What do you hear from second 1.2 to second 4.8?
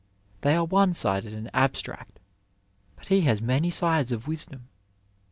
and abstract; but he has many sides of wisdom.